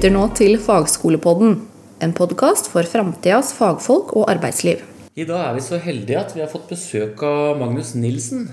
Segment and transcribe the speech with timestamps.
[0.00, 1.58] lytter nå til Fagskolepodden,
[2.00, 4.78] en podkast for framtidas fagfolk og arbeidsliv.
[5.12, 8.46] I dag er vi så heldige at vi har fått besøk av Magnus Nilsen.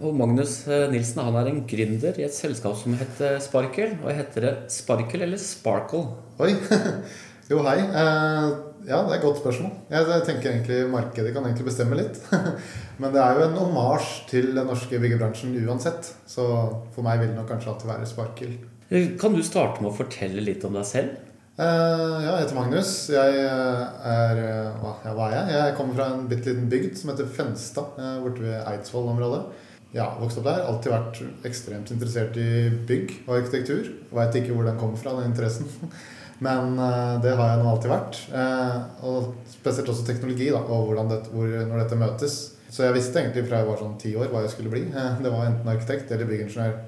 [0.00, 4.00] Og Magnus eh, Nilsen han er en gründer i et selskap som heter Sparkle.
[4.02, 6.08] Og heter det Sparkle eller Sparkle?
[6.42, 6.56] Oi.
[7.50, 7.78] Jo, hei.
[7.82, 8.48] Eh,
[8.86, 9.70] ja, det er et godt spørsmål.
[9.90, 12.18] Jeg tenker egentlig markedet kan egentlig bestemme litt.
[13.02, 16.12] Men det er jo en omasj til den norske byggebransjen uansett.
[16.30, 16.50] Så
[16.94, 18.54] for meg vil det nok kanskje alltid være Sparkle.
[18.90, 21.18] Kan du starte med å fortelle litt om deg selv?
[21.60, 22.92] Eh, Ja, jeg heter Magnus.
[23.12, 25.58] Jeg eh, er eh, Hva ja, hva er jeg?
[25.60, 29.44] Jeg kommer fra en bitte liten bygd som heter Fenstad, borte ved Eidsvoll-området.
[29.94, 30.64] Ja, vokst opp der.
[30.66, 33.92] Alltid vært ekstremt interessert i bygg og arkitektur.
[34.10, 35.70] Veit ikke hvor den kommer fra, den interessen.
[36.46, 36.74] Men
[37.22, 38.20] det har jeg nå alltid vært.
[39.04, 42.38] Og spesielt også teknologi, da, og dette, hvor, når dette møtes.
[42.70, 44.86] Så jeg visste egentlig fra jeg var sånn ti år hva jeg skulle bli.
[44.88, 46.78] Det var enten arkitekt eller byggingeniør.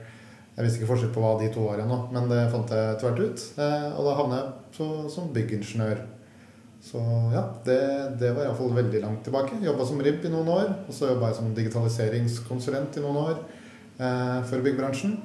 [0.63, 3.09] Jeg visste ikke forskjell på hva de to var ennå, men det fant jeg etter
[3.09, 3.41] hvert ut.
[3.59, 6.05] Eh, Og da havnet jeg så, som byggingeniør.
[6.87, 7.01] Så
[7.35, 7.79] ja, det,
[8.21, 9.59] det var iallfall veldig langt tilbake.
[9.63, 10.71] Jobba som RIB i noen år.
[10.87, 15.19] Og så jobba jeg som digitaliseringskonsulent i noen år eh, for byggebransjen.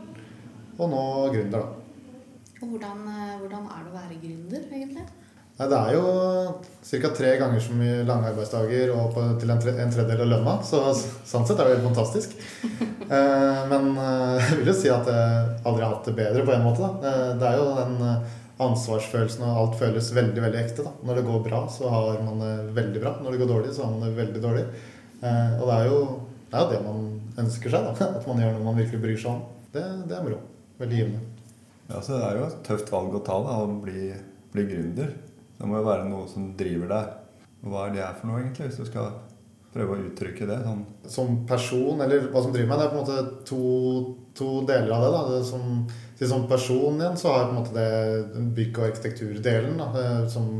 [0.77, 2.57] Og nå gründer, da.
[2.57, 5.05] Hvordan, eh, hvordan er det å være gründer, egentlig?
[5.57, 6.09] Nei, det er jo
[6.85, 7.09] ca.
[7.17, 10.55] tre ganger så mye lange arbeidsdager og på, til en, tre, en tredjedel av lønna.
[10.65, 12.37] Så sånn sett er det helt fantastisk.
[13.07, 16.51] Eh, men eh, jeg vil jo si at jeg aldri har hatt det bedre på
[16.51, 16.89] en måte.
[16.99, 17.13] Da.
[17.39, 18.33] Det er jo den eh,
[18.65, 20.83] ansvarsfølelsen og alt føles veldig veldig ekte.
[20.83, 20.91] Da.
[21.07, 23.13] Når det går bra, så har man det veldig bra.
[23.23, 24.65] Når det går dårlig, så har man det veldig dårlig.
[25.21, 26.01] Eh, og det er jo
[26.49, 27.07] det, er jo det man
[27.45, 27.87] ønsker seg.
[27.87, 28.09] Da.
[28.19, 29.45] At man gjør noe man virkelig bryr seg om.
[29.71, 30.41] Det, det er moro.
[30.81, 31.23] Veldig givende.
[31.87, 34.09] Ja, så Det er jo et tøft valg å ta, da, å bli,
[34.51, 35.15] bli gründer.
[35.57, 37.15] Det må jo være noe som driver deg.
[37.67, 39.11] Hva er det for noe, egentlig, hvis du skal
[39.73, 40.57] prøve å uttrykke det?
[40.65, 43.61] sånn som person, eller hva som driver meg, det er på en måte to,
[44.37, 45.11] to deler av det.
[45.15, 45.23] da.
[45.33, 45.65] det som,
[46.33, 50.27] som person igjen, så har jeg på en måte det bygg- og arkitekturdelen da, eh,
[50.33, 50.51] som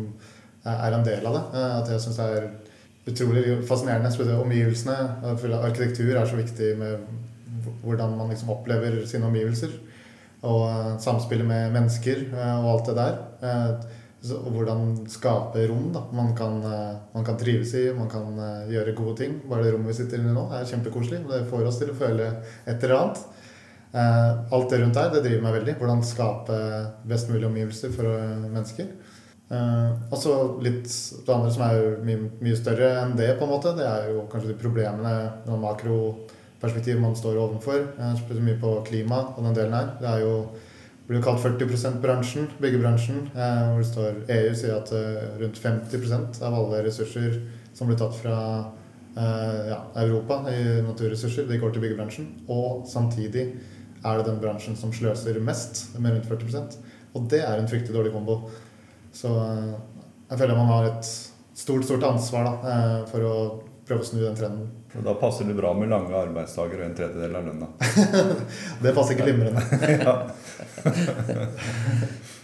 [0.68, 1.44] er en del av det.
[1.54, 2.50] Eh, At jeg syns det er
[3.08, 4.12] utrolig fascinerende.
[4.12, 4.98] spesielt Omgivelsene.
[5.62, 7.06] Arkitektur er så viktig med
[7.84, 9.72] hvordan man liksom opplever sine omgivelser.
[10.48, 13.16] Og samspillet med mennesker eh, og alt det der.
[14.26, 18.70] Og hvordan skape rom da, man kan, eh, man kan trives i, man kan eh,
[18.74, 19.36] gjøre gode ting.
[19.50, 21.22] Bare det rommet vi sitter inne i nå, er kjempekoselig.
[21.30, 22.32] Det får oss til å føle
[22.66, 23.22] et eller annet.
[23.94, 25.76] Eh, alt det rundt her, det driver meg veldig.
[25.78, 26.58] Hvordan skape
[27.08, 28.10] best mulig omgivelser for
[28.48, 28.90] mennesker.
[29.48, 33.54] Og så litt det andre som er jo mye, mye større enn det, på en
[33.54, 33.72] måte.
[33.78, 35.14] Det er jo kanskje de problemene
[35.48, 37.86] og makroperspektiv man står overfor.
[37.96, 39.94] Jeg spør mye på klima og den delen her.
[40.02, 40.34] Det er jo
[41.08, 43.30] blir jo kalt 40 %-bransjen, byggebransjen.
[43.36, 47.40] Eh, hvor det står EU sier at eh, rundt 50% av alle ressurser
[47.78, 48.38] som blir tatt fra
[49.16, 52.28] eh, ja, Europa i naturressurser, de går til byggebransjen.
[52.52, 53.48] Og samtidig
[54.04, 56.78] er det den bransjen som sløser mest, med rundt 40%
[57.16, 58.42] Og det er en fryktelig dårlig kombo.
[59.16, 59.32] Så
[60.30, 61.08] jeg føler man har et
[61.58, 62.76] stort, stort ansvar da,
[63.10, 63.38] for å
[63.88, 64.68] prøve å snu den trenden.
[64.98, 67.68] Og Da passer det bra med lange arbeidsdager og en tredjedel av lønna.
[68.84, 69.62] Det passer glimrende.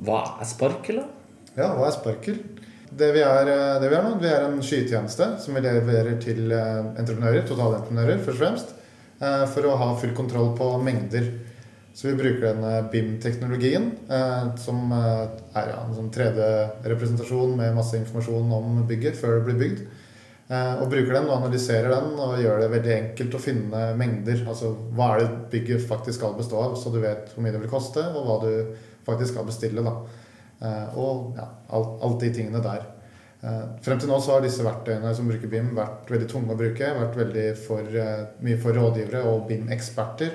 [0.00, 1.06] Hva er sparkel, da?
[1.58, 2.38] Ja, hva er sparkel?
[2.90, 6.16] Det vi er, eh, det vi er nå, vi er en skytjeneste som vi leverer
[6.22, 8.72] til eh, entreprenører, totalentreprenører først og fremst,
[9.20, 11.28] eh, for å ha full kontroll på mengder.
[11.94, 18.56] Så vi bruker denne BIM-teknologien, eh, som er ja, en sånn 3D-representasjon med masse informasjon
[18.56, 19.84] om bygget før det blir bygd.
[20.50, 24.40] Eh, Og bruker den og analyserer den og gjør det veldig enkelt å finne mengder.
[24.50, 27.60] Altså hva er det bygget faktisk skal bestå av, så du vet hvor mye det
[27.62, 28.72] vil koste, og hva du
[29.06, 29.84] faktisk skal bestille.
[29.86, 29.92] da.
[30.60, 32.82] Eh, Og ja, alt, alt de tingene der.
[33.44, 36.58] Eh, Frem til nå så har disse verktøyene som bruker BIM vært veldig tunge å
[36.58, 36.94] bruke.
[36.98, 37.86] Vært veldig for,
[38.42, 40.34] mye for rådgivere og BIM-eksperter.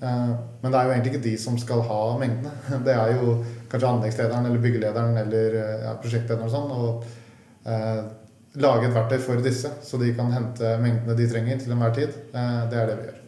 [0.00, 2.52] Men det er jo egentlig ikke de som skal ha mengdene.
[2.86, 3.32] Det er jo
[3.68, 6.70] kanskje anleggslederen eller byggelederen eller ja, prosjektlederen og sånn.
[6.78, 7.04] Og
[8.56, 12.14] lage et verktøy for disse, så de kan hente mengdene de trenger til enhver tid.
[12.32, 13.18] Eh, Det er det vi gjør.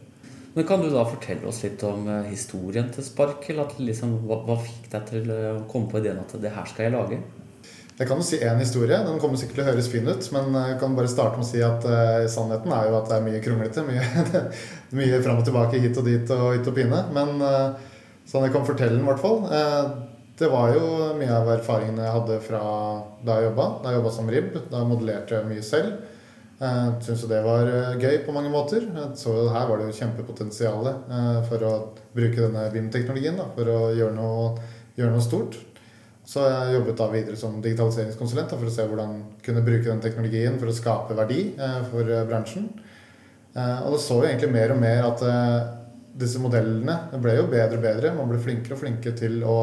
[0.54, 3.60] Men Kan du da fortelle oss litt om eh, historien til Sparkel?
[3.60, 6.66] At liksom, hva, hva fikk deg til eh, å komme på ideen at det her
[6.66, 7.20] skal jeg lage?
[8.00, 8.96] Jeg kan jo si én historie.
[9.04, 10.28] Den kommer sikkert til å høres fin ut.
[10.32, 13.18] Men jeg kan bare starte med å si at uh, sannheten er jo at det
[13.18, 13.84] er mye kronglete.
[13.84, 14.04] Mye,
[15.02, 17.02] mye fram og tilbake, hit og dit og hit og pine.
[17.12, 17.90] Men uh,
[18.30, 19.42] sånn jeg kan fortelle den, i hvert fall.
[19.52, 19.90] Eh,
[20.40, 20.86] det var jo
[21.18, 22.62] mye av erfaringene jeg hadde fra
[23.26, 23.66] da jeg jobba.
[23.82, 24.58] Da jeg jobba som RIB.
[24.72, 25.98] Da modellerte jeg mye selv.
[26.60, 28.84] Jeg Syns jo det var eh, gøy på mange måter.
[29.16, 31.72] Så her var det jo kjempepotensial eh, for å
[32.16, 34.54] bruke denne BIM-teknologien for å gjøre noe,
[34.98, 35.56] gjøre noe stort.
[36.30, 40.02] Så jeg jobbet da videre som digitaliseringskonsulent for å se hvordan jeg kunne bruke den
[40.04, 42.68] teknologien for å skape verdi eh, for eh, bransjen.
[43.56, 45.56] Eh, og da så vi egentlig mer og mer at eh,
[46.20, 48.12] disse modellene ble jo bedre og bedre.
[48.14, 49.58] Man ble flinkere og flinkere til å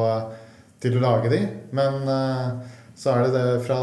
[0.83, 1.41] til å lage de.
[1.75, 3.81] Men eh, så er det det fra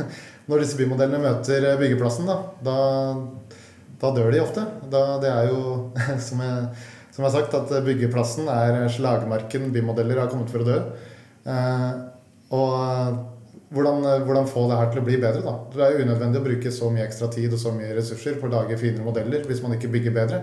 [0.46, 2.76] Når disse bymodellene møter eh, byggeplassen, da, da,
[3.98, 4.62] da dør de ofte.
[4.92, 5.62] Da, det er jo,
[6.28, 6.68] som jeg,
[7.10, 10.76] som jeg har sagt, at byggeplassen er slagmarken bymodeller har kommet for å dø.
[11.50, 11.88] Eh,
[12.54, 13.18] og eh,
[13.74, 15.56] hvordan, hvordan få det her til å bli bedre, da.
[15.74, 18.46] Det er jo unødvendig å bruke så mye ekstra tid og så mye ressurser på
[18.46, 20.42] å lage finere modeller hvis man ikke bygger bedre.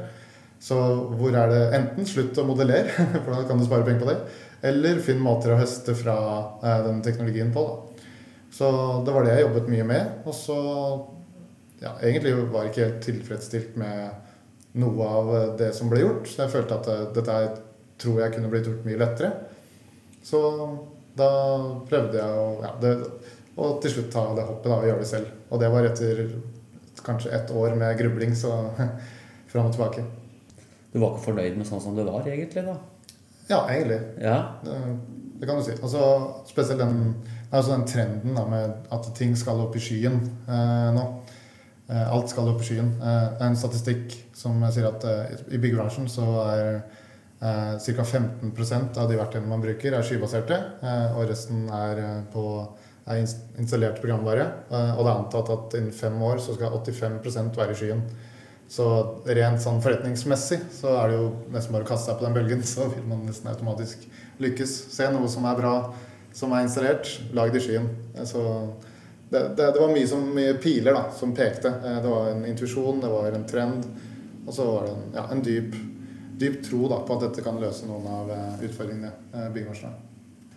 [0.64, 0.78] Så
[1.20, 2.92] hvor er det enten slutt å modellere,
[3.24, 4.20] for da kan du spare penger på det,
[4.64, 6.16] eller finn måter å høste fra
[6.64, 7.64] eh, den teknologien på.
[7.68, 8.10] da.
[8.54, 8.70] Så
[9.06, 10.12] det var det jeg jobbet mye med.
[10.30, 10.58] Og så
[11.82, 16.30] ja, egentlig var jeg ikke helt tilfredsstilt med noe av det som ble gjort.
[16.30, 17.38] Så jeg følte at eh, dette
[18.04, 19.32] tror jeg kunne blitt gjort mye lettere.
[20.24, 20.40] Så
[21.18, 21.30] da
[21.90, 22.94] prøvde jeg å ja, det,
[23.60, 25.34] Og til slutt ta det hoppet da, og gjøre det selv.
[25.52, 26.24] Og det var etter
[27.04, 28.54] kanskje ett år med grubling, så
[29.52, 30.08] fram og tilbake.
[30.94, 32.64] Du var ikke fornøyd med sånn som det var, egentlig?
[32.70, 32.78] da?
[33.50, 34.00] Ja, egentlig.
[34.22, 34.78] Ja, Det,
[35.40, 35.76] det kan du si.
[35.82, 36.04] Altså,
[36.48, 37.16] spesielt den,
[37.52, 41.04] altså den trenden da, med at ting skal opp i skyen eh, nå.
[41.90, 42.94] Eh, alt skal opp i skyen.
[43.04, 46.70] Eh, en statistikk som sier at eh, i byggebransjen så er
[47.44, 48.06] eh, ca.
[48.08, 50.62] 15% av de verktøyene man bruker, er skybaserte.
[50.80, 52.46] Eh, og resten er, på,
[53.04, 53.26] er
[53.60, 54.48] installert programvare.
[54.72, 58.06] Og det er antatt at innen fem år så skal 85% være i skyen.
[58.74, 58.86] Så
[59.30, 62.64] rent sånn forretningsmessig så er det jo nesten bare å kaste seg på den bølgen,
[62.74, 64.08] så vil man nesten automatisk
[64.42, 64.72] lykkes.
[64.96, 65.74] Se noe som er bra,
[66.34, 67.86] som er installert, lag det i skyen.
[68.26, 68.42] Så
[69.30, 71.70] det, det, det var mye, som, mye piler da, som pekte.
[71.70, 73.86] Eh, Det var en intuisjon, det var en trend,
[74.48, 75.78] og så var det en, ja, en dyp,
[76.42, 79.94] dyp tro da, på at dette kan løse noen av eh, utfordringene eh, har.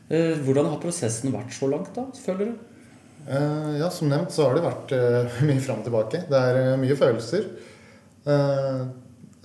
[0.08, 2.72] Eh, Hvordan har prosessen vært så langt, da, føler du?
[3.26, 4.92] Ja, som nevnt så har det vært
[5.48, 6.24] mye fram og tilbake.
[6.30, 7.48] Det er mye følelser.
[8.26, 8.88] Uh,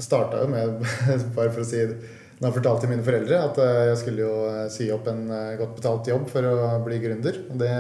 [0.02, 0.80] starta jo med,
[1.38, 4.64] bare for å si Når jeg fortalte mine foreldre at eh, jeg skulle jo eh,
[4.74, 7.38] si opp en eh, godt betalt jobb for å bli gründer.
[7.54, 7.76] Det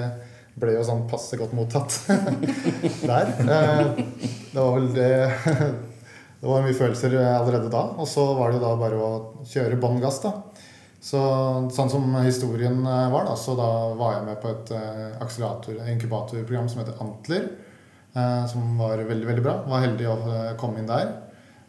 [0.62, 1.96] ble jo sånn passe godt mottatt
[3.10, 3.32] der.
[3.42, 4.04] Eh,
[4.52, 5.10] det var vel det
[6.42, 7.82] Det var mye følelser allerede da.
[8.02, 9.10] Og så var det jo da bare å
[9.50, 10.32] kjøre bånn gass, da.
[11.02, 11.20] Så,
[11.74, 15.80] sånn som historien eh, var, da, så da var jeg med på et eh, akselerator,
[15.96, 17.48] inkubatorprogram som heter Antler.
[18.14, 19.54] Eh, som var veldig veldig bra.
[19.68, 21.14] Var heldig å eh, komme inn der.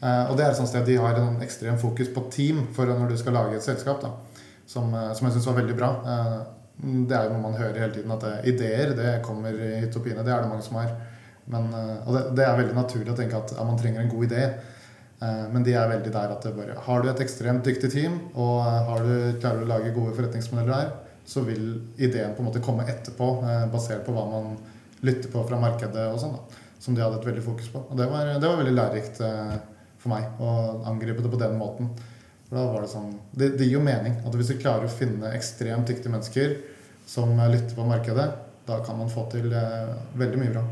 [0.03, 2.91] Eh, og det er et sånt sted de har en ekstrem fokus på team for
[2.91, 4.03] når du skal lage et selskap.
[4.03, 4.11] da,
[4.67, 5.93] Som, som jeg syns var veldig bra.
[6.83, 9.95] Det er jo noe man hører hele tiden, at ideer det kommer i hytt.
[9.95, 10.95] Det er det mange som har.
[11.53, 11.67] Men,
[12.07, 14.47] og det, det er veldig naturlig å tenke at ja, man trenger en god idé.
[15.53, 18.65] Men de er veldig der at det bare, har du et ekstremt dyktig team, og
[18.65, 19.13] har du,
[19.43, 21.67] klarer du å lage gode forretningsmodeller der, så vil
[21.99, 23.29] ideen på en måte komme etterpå,
[23.75, 24.57] basert på hva man
[25.03, 26.37] lytter på fra markedet og sånn.
[26.37, 27.83] da, Som de hadde et veldig fokus på.
[27.91, 29.57] Og det var, det var veldig lærerikt eh,
[30.03, 30.53] for meg å
[30.91, 31.91] angripe det på den måten.
[32.49, 34.93] For da var Det sånn, det, det gir jo mening at hvis du klarer å
[34.93, 36.57] finne ekstremt dyktige mennesker
[37.09, 38.29] som eh, lytter på markedet,
[38.67, 40.63] da kan man få til eh, veldig mye bra.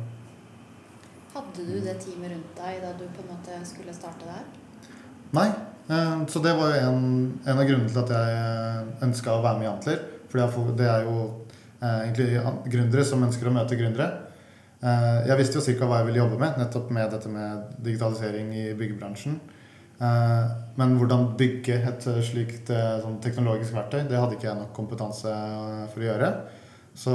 [1.35, 4.47] Hadde du det teamet rundt deg da du på en måte skulle starte der?
[5.35, 5.51] Nei.
[6.31, 7.07] Så det var jo en,
[7.43, 10.03] en av grunnene til at jeg ønska å være med i Antler.
[10.31, 11.15] For det er jo
[11.81, 14.30] egentlig gründere som ønsker å møte gründere.
[14.81, 18.53] Eh, Jeg visste jo cirka hva jeg ville jobbe med, nettopp med dette med digitalisering
[18.57, 19.37] i byggebransjen.
[20.01, 20.47] Eh,
[20.77, 25.35] Men hvordan bygge et slikt eh, sånn teknologisk verktøy, det hadde ikke jeg nok kompetanse
[25.93, 26.31] for å gjøre.
[26.97, 27.13] Så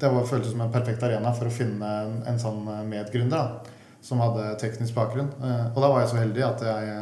[0.00, 3.56] det var, føltes som en perfekt arena for å finne en, en sånn medgründer
[4.04, 5.32] som hadde teknisk bakgrunn.
[5.74, 6.92] Og da var jeg så heldig at jeg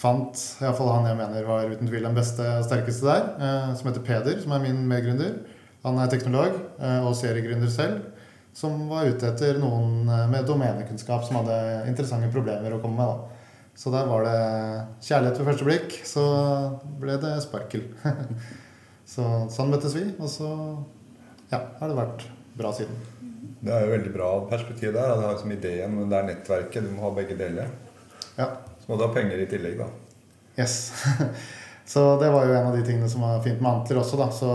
[0.00, 3.76] fant i hvert fall han jeg mener var uten tvil den beste og sterkeste der,
[3.76, 5.36] som heter Peder, som er min medgründer.
[5.84, 8.08] Han er teknolog og seriegründer selv,
[8.56, 11.58] som var ute etter noen eh, med domenekunnskap som hadde
[11.90, 13.12] interessante problemer å komme med.
[13.12, 13.70] da.
[13.80, 14.40] Så der var det
[15.06, 16.24] kjærlighet ved første blikk, så
[17.00, 17.86] ble det sparkel.
[19.14, 20.50] så sånn møttes vi, og så
[21.52, 22.26] ja, har det vært
[22.58, 22.98] bra siden.
[23.60, 25.14] Det er jo veldig bra perspektiv der.
[25.20, 26.84] Det er som ideen, men det er nettverket.
[26.84, 27.72] Du må ha begge deler.
[28.36, 29.88] Ja, Så må du ha penger i tillegg, da.
[30.60, 30.76] Yes.
[31.90, 34.18] Så det var jo en av de tingene som var fint med Antler også.
[34.20, 34.28] da.
[34.30, 34.50] Så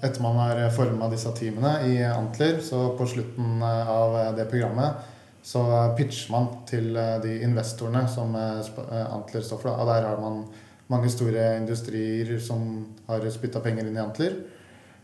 [0.00, 5.08] etter man har forma disse teamene i Antler, så på slutten av det programmet
[5.44, 5.60] så
[5.96, 9.68] pitcher man til de investorene som Antler står for.
[9.68, 9.76] da.
[9.76, 10.42] Og der har man
[10.90, 12.64] mange store industrier som
[13.08, 14.40] har spytta penger inn i Antler.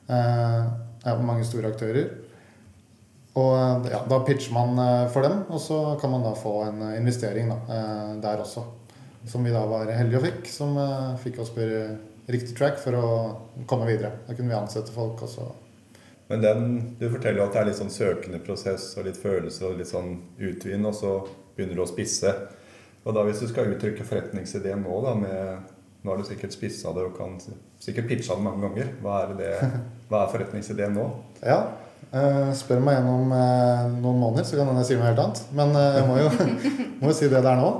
[0.09, 0.61] Eh,
[1.05, 2.09] ja, mange store aktører.
[3.37, 6.83] Og ja, da pitcher man eh, for dem, og så kan man da få en
[6.89, 8.65] eh, investering da, eh, der også.
[9.27, 11.67] Som vi da var heldige og fikk, som eh, fikk oss på
[12.31, 13.07] riktig track for å
[13.67, 14.13] komme videre.
[14.27, 15.47] Da kunne vi ansette folk også.
[16.27, 16.63] Men den,
[16.99, 19.91] du forteller jo at det er litt sånn søkende prosess og litt følelser og litt
[19.91, 21.13] sånn utvinn, og så
[21.55, 22.33] begynner du å spisse.
[23.07, 25.73] Og da hvis du skal uttrykke forretningsideen nå da, med
[26.07, 27.33] Nå har du sikkert spissa det og kan
[27.83, 28.93] sikkert pitcha det mange ganger.
[29.03, 29.49] Hva er, det,
[30.07, 31.07] hva er forretningsideen nå?
[31.41, 31.57] Ja.
[32.13, 35.41] Uh, spør meg gjennom uh, noen måneder, så kan hende jeg si noe helt annet.
[35.59, 36.29] Men uh, jeg må jo,
[37.01, 37.73] må jo si det der er nå.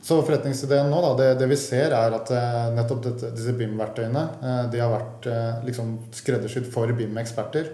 [0.00, 4.22] Så forretningsideen nå, da, det, det vi ser, er at eh, nettopp dette, disse BIM-verktøyene
[4.40, 7.72] eh, de har vært eh, liksom skreddersydd for BIM-eksperter.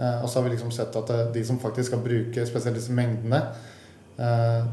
[0.00, 3.42] Og så har vi liksom sett at de som faktisk skal bruke spesielt disse mengdene,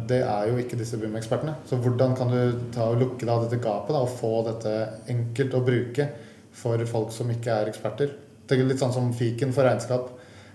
[0.08, 1.58] det er jo ikke disse BIM-ekspertene.
[1.68, 4.72] Så hvordan kan du ta og lukke da dette gapet da, og få dette
[5.12, 6.06] enkelt å bruke
[6.56, 8.16] for folk som ikke er eksperter?
[8.48, 10.14] Det er litt sånn som fiken for regnskap.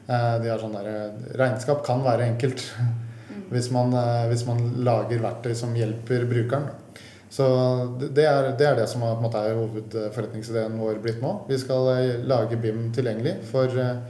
[0.09, 0.89] De har sånn der,
[1.37, 2.65] Regnskap kan være enkelt
[3.53, 6.71] hvis man, eh, hvis man lager verktøy som hjelper brukeren.
[7.33, 7.45] Så
[7.99, 11.31] det er det, er det som er, måte, er hovedforretningsideen vår blitt nå.
[11.49, 14.03] Vi skal eh, lage BIM tilgjengelig for, eh,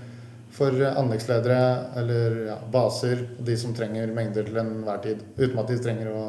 [0.53, 1.61] for anleggsledere
[2.01, 5.23] eller ja, baser, de som trenger mengder til enhver tid.
[5.39, 6.25] Uten at de trenger å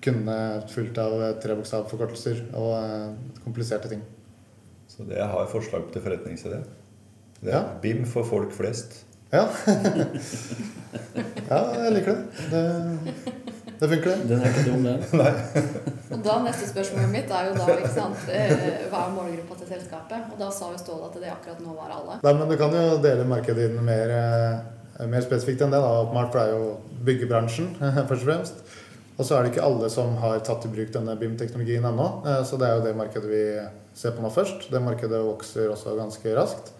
[0.00, 0.38] kunne
[0.72, 4.00] fullt av trebokstavforkortelser og eh, kompliserte ting.
[4.88, 6.62] Så det har forslag til forretningsidé.
[7.40, 7.62] Det er Ja.
[7.84, 9.02] BIM for folk flest.
[9.32, 9.44] Ja.
[11.50, 12.24] ja, jeg liker det.
[12.50, 12.62] Det,
[13.80, 14.24] det funker, det.
[14.28, 14.98] Den er ikke dum, den.
[16.14, 18.50] Og da Neste spørsmålet mitt er jo da ikke sant, eh,
[18.90, 20.26] hva er målgruppa til selskapet?
[20.34, 22.18] Og da sa jo Ståle at det akkurat nå var alle.
[22.26, 25.80] Nei, men du kan jo dele markedet inn mer, eh, mer spesifikt enn det.
[25.80, 27.70] da, åpenbart, For det er jo byggebransjen,
[28.10, 28.64] først og fremst.
[29.20, 32.08] Og så er det ikke alle som har tatt i bruk denne BIM-teknologien ennå.
[32.26, 33.44] eh, Så det er jo det markedet vi
[33.94, 34.66] ser på nå først.
[34.74, 36.74] Det markedet vokser også ganske raskt.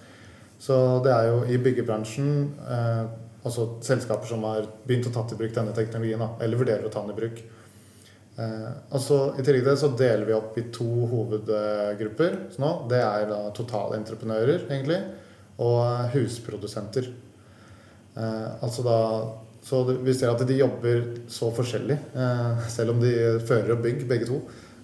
[0.61, 2.33] Så det er jo i byggebransjen
[2.69, 3.05] eh,
[3.47, 6.93] altså selskaper som har begynt å ta i bruk denne teknologien, da, eller vurderer å
[6.93, 7.41] ta den i bruk.
[8.37, 12.39] Eh, altså, I tillegg til det så deler vi opp i to hovedgrupper.
[12.53, 15.01] Så nå, det er da totalentreprenører, egentlig,
[15.61, 17.11] og husprodusenter.
[18.17, 18.99] Eh, altså da,
[19.65, 23.13] så Vi ser at de jobber så forskjellig, eh, selv om de
[23.45, 24.41] fører og bygg, begge to.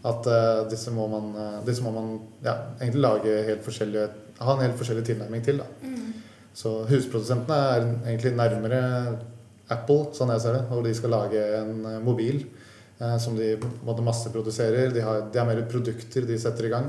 [0.06, 2.12] At eh, disse må man, eh, disse må man
[2.44, 5.62] ja, egentlig lage helt forskjellige, ha en helt forskjellig tilnærming til.
[5.62, 5.68] da.
[6.56, 8.80] Så husprodusentene er egentlig nærmere
[9.72, 12.38] Apple, sånn jeg ser det, og de skal lage en eh, mobil
[13.00, 14.92] eh, som de måte masseproduserer.
[14.94, 16.86] De har, de har mer produkter de setter i gang.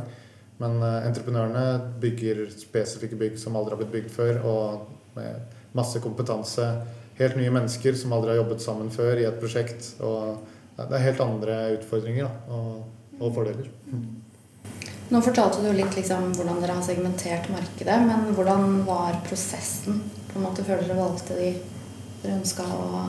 [0.62, 6.00] Men eh, entreprenørene bygger spesifikke bygg som aldri har blitt bygd før, og med masse
[6.04, 6.70] kompetanse.
[7.18, 9.96] Helt nye mennesker som aldri har jobbet sammen før i et prosjekt.
[10.06, 10.38] Og
[10.78, 13.72] det er helt andre utfordringer da, og, og fordeler.
[15.08, 20.36] Nå fortalte du litt liksom, hvordan dere har segmentert markedet, men hvordan var prosessen på
[20.36, 21.54] en måte før dere valgte de
[22.24, 23.04] dere ønska å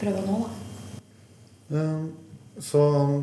[0.00, 0.38] prøve nå?
[0.46, 1.76] da?
[1.76, 2.04] Eh,
[2.62, 2.78] Så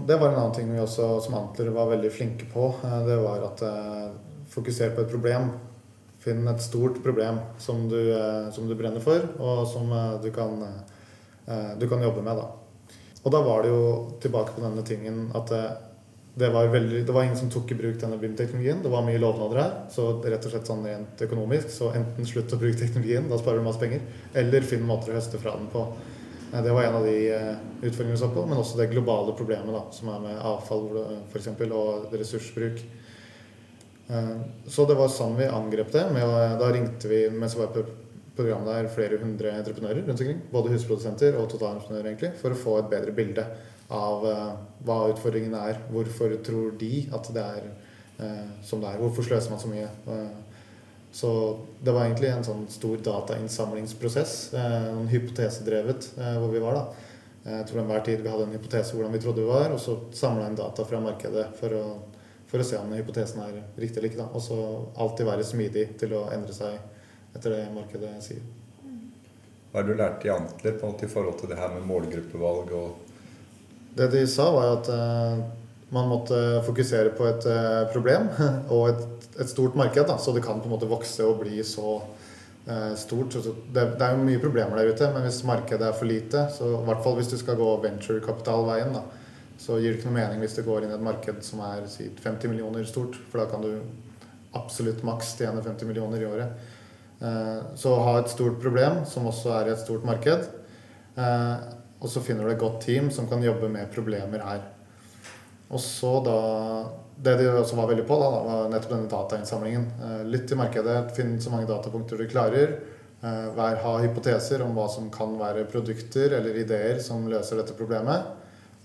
[0.07, 2.69] det var en annen ting vi også som Antler var veldig flinke på.
[2.83, 4.07] Eh, Det var at eh,
[4.49, 5.51] fokusere på et problem.
[6.19, 9.89] Finn et stort problem som du, eh, som du brenner for, og som
[10.21, 10.65] du kan,
[11.79, 12.37] du kan jobbe med.
[12.37, 12.47] Da.
[13.23, 15.49] Og da var det jo tilbake på denne tingen at
[16.35, 18.83] det var, veldig, det var ingen som tok i bruk denne BIM-teknologien.
[18.83, 19.73] Det var mye lovnader her.
[19.91, 23.59] Så rett og slett sånn rent økonomisk, så enten slutt å bruke teknologien, da sparer
[23.59, 24.05] du masse penger,
[24.37, 25.83] eller finn måter å høste fra den på.
[26.53, 29.35] Eh, Det var en av de eh, utfordringene vi så på, men også det globale
[29.35, 30.85] problemet da, som er med avfall
[31.29, 32.83] for eksempel, og ressursbruk.
[34.09, 34.35] Eh,
[34.67, 36.05] Så det var sånn vi angrep det.
[36.61, 37.83] Da ringte vi mens vi var på
[38.37, 40.39] programmet der flere hundre entreprenører rundt omkring.
[40.53, 43.43] Både husprodusenter og totalentreprenører, egentlig, for å få et bedre bilde
[43.89, 44.51] av eh,
[44.85, 45.81] hva utfordringene er.
[45.89, 47.65] Hvorfor tror de at det er
[48.21, 49.01] eh, som det er?
[49.01, 49.89] Hvorfor sløser man så mye?
[49.89, 50.65] Eh,
[51.11, 51.31] så
[51.81, 56.83] det var egentlig en sånn stor datainnsamlingsprosess, en hypotesedrevet, hvor vi var da.
[57.47, 59.95] Jeg tror enhver tid vi hadde en hypotese hvordan vi trodde vi var, og så
[60.13, 61.83] samla inn data fra markedet for å,
[62.51, 64.21] for å se om hypotesen er riktig eller ikke.
[64.21, 64.29] da.
[64.37, 64.59] Og så
[65.01, 66.77] alltid være smidig til å endre seg
[67.33, 68.45] etter det markedet sier.
[69.71, 71.89] Hva har du lært i Antler på en måte i forhold til det her med
[71.89, 73.08] målgruppevalg og
[73.95, 75.39] Det de sa, var at eh,
[75.89, 78.29] man måtte fokusere på et eh, problem
[78.75, 81.63] og et, et stort marked, da, så det kan på en måte vokse og bli
[81.65, 81.97] så
[82.67, 83.39] eh, stort.
[83.39, 86.73] Det, det er jo mye problemer der ute, men hvis markedet er for lite, så
[86.75, 89.05] i hvert fall hvis du skal gå venturekapitalveien, da,
[89.59, 91.87] så gir det ikke noe mening hvis du går inn i et marked som er
[91.91, 93.73] si, 50 millioner stort, for da kan du
[94.55, 96.69] absolutt maks tjene 50 millioner i året.
[97.77, 100.47] Så ha et stort problem, som også er i et stort marked.
[101.99, 104.61] Og så finner du et godt team som kan jobbe med problemer her.
[105.69, 106.39] Og så da
[107.19, 109.87] Det de også var veldig på, da var nettopp denne datainnsamlingen.
[109.99, 112.77] Eh, Lytt til markedet, finn så mange datapunkter du klarer.
[113.19, 117.75] Eh, Vær, ha hypoteser om hva som kan være produkter eller ideer som løser dette
[117.75, 118.23] problemet.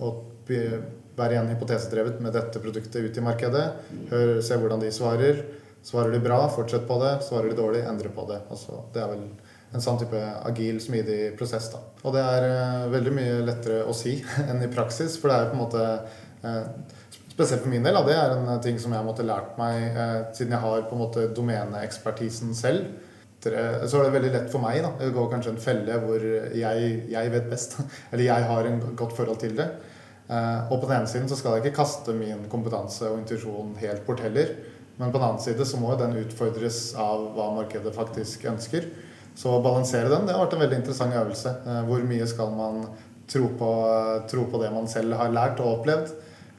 [0.03, 3.69] Og vær igjen hypotesedrevet med dette produktet ut i markedet.
[4.11, 5.45] Hør, se hvordan de svarer.
[5.85, 7.15] Svarer de bra, fortsett på det.
[7.23, 8.41] Svarer de dårlig, endre på det.
[8.51, 9.29] Altså, det er vel
[9.75, 11.69] en sånn type agil, smidig prosess.
[11.73, 11.81] Da.
[12.05, 14.17] Og det er uh, veldig mye lettere å si
[14.49, 15.87] enn i praksis, for det er på en måte
[16.47, 16.95] uh,
[17.35, 20.19] spesielt for min del, da, det er en ting som jeg har lært meg eh,
[20.37, 22.93] siden jeg har på en måte domeneekspertisen selv.
[23.45, 26.93] Så er det veldig lett for meg da, Det går kanskje en felle hvor jeg,
[27.13, 27.75] jeg vet best.
[28.13, 29.67] Eller jeg har en godt forhold til det.
[30.31, 33.75] Eh, Og på den ene siden så skal jeg ikke kaste min kompetanse og intuisjon
[33.83, 34.55] helt bort heller.
[34.97, 38.87] Men på den annen side så må jo den utfordres av hva markedet faktisk ønsker.
[39.35, 41.51] Så å balansere den, det har vært en veldig interessant øvelse.
[41.67, 42.85] Eh, Hvor mye skal man
[43.27, 43.71] tro på,
[44.31, 46.13] tro på det man selv har lært og opplevd,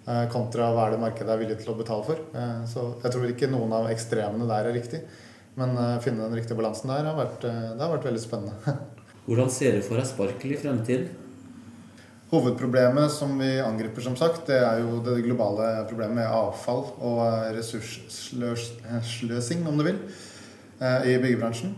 [0.08, 2.17] eh, kontra hva er det markedet er villig til å betale for.
[2.36, 5.01] Eh, Så jeg tror ikke noen av ekstremene der er riktig.
[5.55, 8.55] Men å finne den riktige balansen der har vært, eh, det har vært veldig spennende.
[9.27, 11.08] Hvordan ser du for deg Sparkel i fremtiden?
[12.32, 17.20] Hovedproblemet som vi angriper, som sagt, det er jo det globale problemet med avfall og
[17.24, 20.00] eh, ressurssløsing, om du vil,
[20.82, 21.72] eh, i byggebransjen.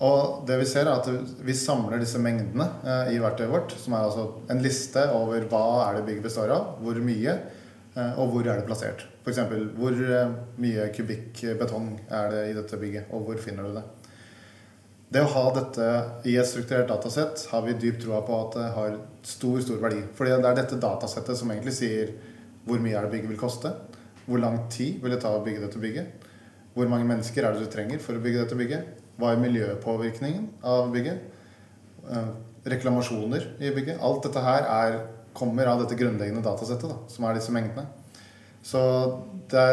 [0.00, 3.92] Og det vi ser, er at vi samler disse mengdene eh, i verktøyet vårt, som
[3.96, 7.34] er altså en liste over hva er det bygget består av, hvor mye,
[7.92, 9.04] eh, og hvor er det plassert.
[9.20, 9.42] F.eks.
[9.76, 10.32] hvor eh,
[10.64, 13.84] mye kubikk betong er det i dette bygget, og hvor finner du det.
[15.10, 15.86] Det å ha dette
[16.30, 20.00] i et strukturert datasett har vi dyp troa på at det har stor stor verdi.
[20.16, 22.14] Fordi det er dette datasettet som egentlig sier
[22.64, 23.74] hvor mye er det bygget vil koste,
[24.24, 26.26] hvor lang tid vil det ta å bygge dette bygget,
[26.72, 30.46] hvor mange mennesker er det du trenger for å bygge dette bygget, hva er miljøpåvirkningen
[30.66, 31.20] av bygget,
[32.10, 32.30] eh,
[32.64, 34.00] reklamasjoner i bygget.
[34.00, 35.00] Alt dette her er,
[35.32, 37.86] kommer av dette grunnleggende datasettet, da, som er disse mengdene.
[38.62, 38.80] Så
[39.48, 39.68] det,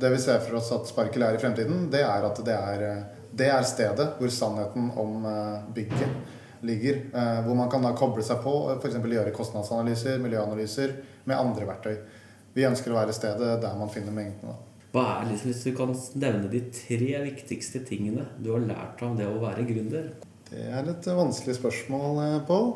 [0.00, 2.86] det vi ser for oss at Sparkel er i fremtiden, det er at det er,
[2.88, 7.00] eh, det er stedet hvor sannheten om eh, bygget ligger.
[7.42, 8.94] Hvor man kan da koble seg på f.eks.
[8.94, 10.92] gjøre kostnadsanalyser, miljøanalyser
[11.26, 11.96] med andre verktøy.
[12.54, 14.52] Vi ønsker å være stedet der man finner mengdene.
[14.54, 14.71] da.
[14.92, 19.16] Hva er liksom, Hvis du kan nevne de tre viktigste tingene du har lært om
[19.16, 20.10] det å være gründer?
[20.50, 22.66] Det er et vanskelig spørsmål, eh, Pål.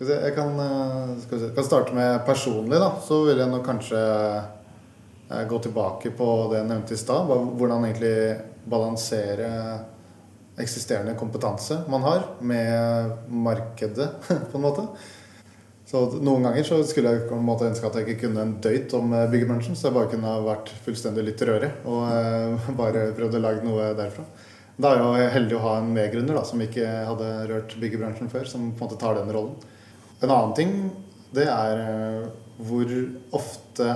[0.00, 2.90] Jeg kan, eh, se, kan starte med personlig, da.
[3.06, 4.00] Så vil jeg nok kanskje
[5.30, 7.30] eh, gå tilbake på det jeg nevnte i stad.
[7.30, 9.50] Hvordan egentlig balansere
[10.58, 14.10] eksisterende kompetanse man har, med markedet,
[14.50, 14.88] på en måte.
[15.90, 18.52] Så Noen ganger så skulle jeg på en måte ønske at jeg ikke kunne en
[18.62, 22.68] døyt om eh, byggebransjen, så jeg bare kunne ha vært fullstendig litt rørig og eh,
[22.78, 24.22] bare prøvd å lage noe derfra.
[24.80, 28.30] Da er jeg jo heldig å ha en medgrunner da, som ikke hadde rørt byggebransjen
[28.32, 29.56] før, som på en måte tar den rollen.
[30.22, 30.76] En annen ting
[31.34, 32.28] det er eh,
[32.70, 32.94] hvor
[33.40, 33.88] ofte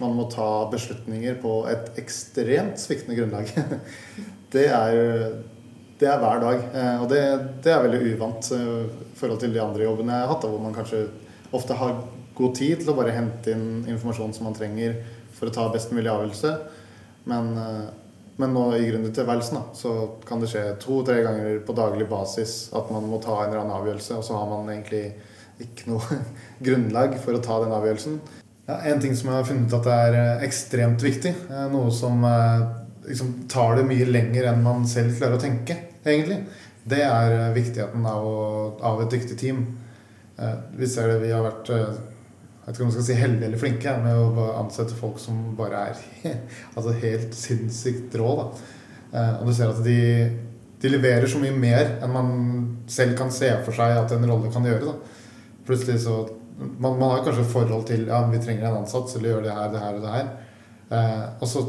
[0.00, 3.52] man må ta beslutninger på et ekstremt sviktende grunnlag.
[4.56, 4.94] Det er,
[5.98, 6.60] det er hver dag.
[6.78, 7.22] eh, Og det,
[7.64, 8.60] det er veldig uvant i
[9.18, 11.00] forhold til de andre jobbene jeg har hatt, hvor man kanskje
[11.56, 11.98] ofte har
[12.36, 14.98] god tid til å bare hente inn informasjon som man trenger
[15.36, 16.52] for å ta best mulig avgjørelse.
[17.30, 17.86] Men, eh,
[18.36, 19.92] men nå i gründertilværelsen så
[20.28, 23.78] kan det skje to-tre ganger på daglig basis at man må ta en eller annen
[23.78, 25.14] avgjørelse, og så har man egentlig
[25.64, 26.18] ikke noe
[26.66, 28.20] grunnlag for å ta den avgjørelsen.
[28.66, 32.24] Ja, en ting som jeg har funnet at er eh, ekstremt viktig, eh, noe som
[33.06, 36.40] liksom tar det mye lenger enn man selv klarer å tenke, egentlig,
[36.86, 38.46] det er viktigheten av, å,
[38.82, 39.62] av et dyktig team.
[40.38, 41.96] Eh, Vi ser det, vi har vært eh,
[42.66, 45.36] jeg vet ikke om jeg skal si heldige eller flinke med å ansette folk som
[45.58, 46.00] bare er
[46.76, 48.32] altså helt sinnssykt rå.
[48.40, 48.46] Da.
[49.12, 49.98] Eh, Og du ser at de,
[50.82, 52.32] de leverer så mye mer enn man
[52.90, 54.90] selv kan se for seg at en rolle kan gjøre.
[54.90, 55.22] Da.
[55.68, 56.24] Plutselig så
[56.58, 59.54] man, man har kanskje et forhold til ja, vi trenger en ansatt å gjøre det
[59.54, 60.30] her, det her og det her.
[60.90, 61.64] Eh, og så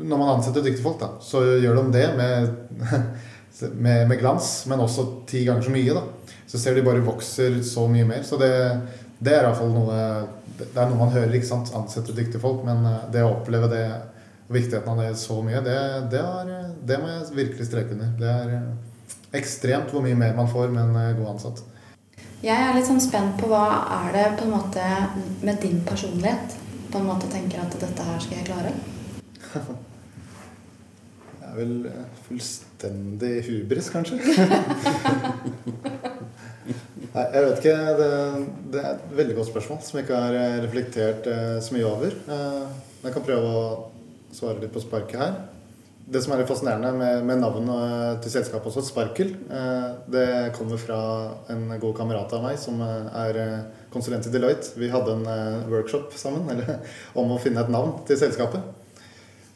[0.00, 2.84] når man ansetter dyktige folk, da, så gjør de det med,
[3.72, 5.96] med, med glans, men også ti ganger så mye.
[5.96, 6.34] da.
[6.50, 8.22] Så ser de bare vokser så mye mer.
[8.26, 8.52] Så det,
[9.18, 9.98] det er iallfall noe
[10.60, 11.72] Det er noe man hører, ikke sant.
[11.76, 12.64] Ansette dyktige folk.
[12.66, 13.84] Men eh, det å oppleve det,
[14.50, 15.78] viktigheten av det så mye, det,
[16.10, 18.08] det, er, det må jeg virkelig streke under.
[18.18, 18.70] Det er eh,
[19.38, 21.62] ekstremt hvor mye mer man får med en eh, god ansatt.
[22.42, 23.66] Jeg er litt sånn spent på hva
[24.00, 24.84] er det på en måte
[25.44, 26.56] med din personlighet
[26.90, 28.72] på en måte tenker at dette her skal jeg klare?
[31.36, 32.02] jeg er vel eh,
[32.80, 34.16] fullstendig hubris, kanskje.
[37.10, 37.76] Nei, jeg vet ikke.
[37.98, 38.10] Det,
[38.72, 42.10] det er et veldig godt spørsmål som ikke har eh, reflektert eh, så mye over.
[42.14, 42.66] Eh,
[43.04, 43.64] jeg kan prøve å
[44.32, 45.34] svare litt på sparket her.
[46.10, 51.00] Det som er fascinerende med, med navnet til selskapet også, Sparkel, eh, det kommer fra
[51.52, 53.60] en god kamerat av meg som eh, er eh,
[53.94, 54.72] konsulent i Deloitte.
[54.80, 56.80] Vi hadde en eh, workshop sammen eller,
[57.20, 58.62] om å finne et navn til selskapet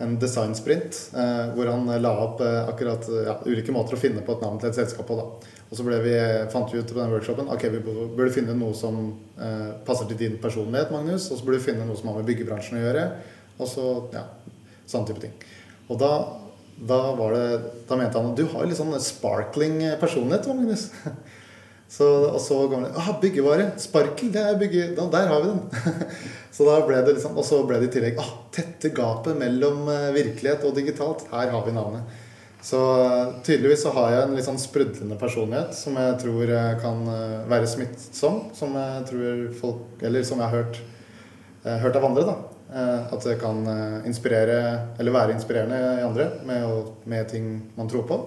[0.03, 4.35] en designsprint eh, hvor han la opp eh, akkurat ja, ulike måter å finne på
[4.35, 5.19] et navn til et selskap på.
[5.19, 5.53] da.
[5.71, 6.15] Og så vi,
[6.53, 8.99] fant vi ut på den workshopen ok, vi burde finne noe som
[9.39, 11.31] eh, passer til din personlighet, Magnus.
[11.31, 13.05] Og så burde vi finne noe som har med byggebransjen å gjøre.
[13.59, 14.27] Og så, ja,
[14.91, 15.35] sånn type ting.
[15.87, 16.11] Og da,
[16.91, 17.47] da det,
[17.89, 20.91] da mente han at du har litt sånn sparkling personlighet, Magnus.
[21.95, 23.69] Så, og så gamle ah, byggevare.
[23.79, 24.87] Sparkel, det er bygge...
[24.97, 26.09] Da, der har vi den.
[26.57, 29.87] så da ble det liksom, Og så ble det i tillegg ah, tette gapet mellom
[29.93, 31.23] eh, virkelighet og digitalt.
[31.31, 32.17] Her har vi navnet.
[32.65, 36.73] Så eh, tydeligvis så har jeg en litt sånn sprudlende personlighet som jeg tror eh,
[36.83, 37.07] kan
[37.53, 38.43] være smittsom.
[38.59, 40.83] Som jeg tror folk Eller som jeg har hørt,
[41.63, 42.37] hørt av andre, da.
[43.15, 43.61] At det kan
[44.09, 44.57] inspirere,
[44.99, 48.19] eller være inspirerende i andre med, med ting man tror på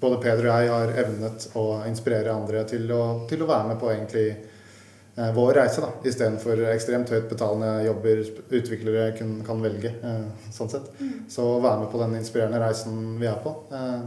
[0.00, 3.80] både Peder og jeg har evnet å inspirere andre til å, til å være med
[3.80, 8.22] på egentlig eh, vår reise, da, istedenfor ekstremt høyt betalende jobber
[8.60, 9.94] utviklere kun, kan velge.
[9.96, 10.90] Eh, sånn sett.
[11.00, 11.26] Mm.
[11.32, 14.06] Så å være med på den inspirerende reisen vi er på, eh,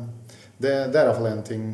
[0.59, 1.69] det, det, er iallfall én ting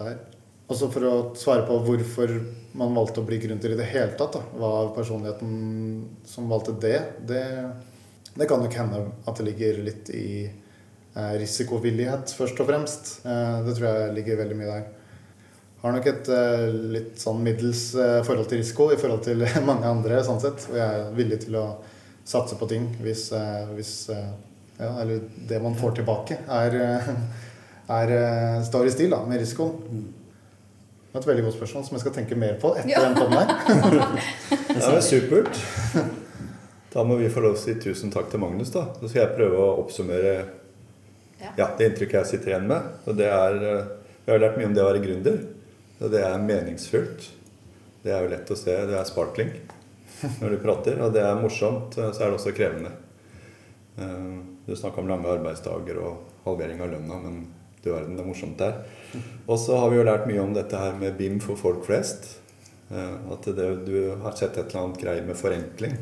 [0.00, 0.18] der.
[0.64, 2.38] Og så for å svare på hvorfor
[2.74, 5.50] man valgte å bli gründer i det hele tatt, da, var personligheten
[6.26, 7.44] som valgte det, det,
[8.34, 10.26] det kan nok hende at det ligger litt i
[11.14, 13.10] risikovillighet, først og fremst.
[13.26, 14.86] Eh, det tror jeg ligger veldig mye der.
[15.84, 16.64] Har nok et eh,
[16.96, 17.90] litt sånn middels
[18.26, 20.66] forhold til risiko i forhold til mange andre, sånn sett.
[20.72, 21.68] Og jeg er villig til å
[22.24, 23.28] satse på ting hvis,
[23.76, 26.76] hvis ja, eller det man får tilbake, er,
[27.92, 28.12] er,
[28.64, 30.00] står i stil da, med risikoen.
[31.12, 33.04] Det er et veldig godt spørsmål som jeg skal tenke mer på etter ja.
[33.04, 33.52] den poden her.
[34.72, 35.60] det er supert.
[36.94, 38.72] Da må vi få lov til å si tusen takk til Magnus.
[38.74, 38.88] da.
[38.98, 40.34] Så skal jeg prøve å oppsummere
[41.56, 41.68] ja.
[41.78, 42.90] det inntrykket jeg sitter igjen med.
[43.04, 43.92] Og det er, eh,
[44.24, 45.40] jeg har lært mye om det å være gründer.
[46.00, 47.30] Og det er meningsfullt.
[48.04, 48.76] Det er jo lett å se.
[48.88, 49.54] Det er sparkling
[50.40, 51.00] når du prater.
[51.04, 52.94] Og det er morsomt, så er det også krevende.
[53.98, 54.30] Eh,
[54.66, 57.44] du snakka om lange arbeidsdager og halvering av lønna, men
[57.84, 58.80] du verden, det er morsomt der.
[59.46, 62.38] Og så har vi jo lært mye om dette her med BIM for folk flest.
[62.90, 65.98] Eh, at det, du har sett et eller annet greie med forenkling.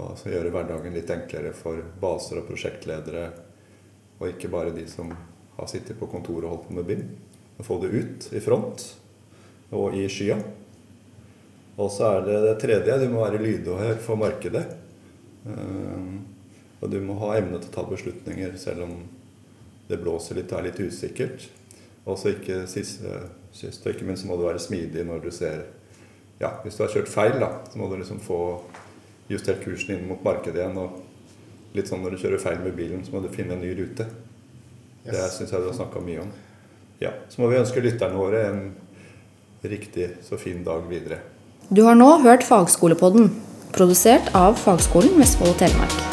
[0.00, 3.26] Og så gjøre hverdagen litt enklere for baser og prosjektledere
[4.22, 5.10] og ikke bare de som
[5.56, 7.08] har sittet på kontoret og holdt på med bind.
[7.62, 8.84] Få det ut i front
[9.74, 10.38] og i skya.
[11.80, 12.98] Og så er det det tredje.
[13.02, 14.64] Du må være lydhør for markedet.
[15.46, 16.08] Eh,
[16.82, 18.96] og du må ha evne til å ta beslutninger selv om
[19.88, 21.46] det blåser litt og er litt usikkert.
[22.06, 25.64] Og så ikke siste, sist ikke minst må du være smidig når du ser
[26.42, 28.38] Ja, hvis du har kjørt feil, da, så må du liksom få
[29.30, 30.80] justert kursen inn mot markedet igjen.
[30.80, 31.11] og
[31.76, 34.06] litt sånn når du kjører feil med bilen, så må du finne en ny rute.
[35.06, 35.12] Yes.
[35.12, 36.32] Det syns jeg du har snakka mye om.
[37.02, 38.62] Ja, Så må vi ønske lytterne våre en
[39.66, 41.18] riktig så fin dag videre.
[41.70, 43.30] Du har nå hørt Fagskolepodden,
[43.74, 46.11] produsert av Fagskolen Vestfold og Telemark.